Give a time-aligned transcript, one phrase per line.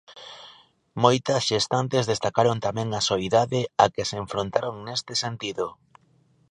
[1.03, 5.65] Moitas xestantes destacaron tamén a "soidade" á que se enfrontaron neste sentido.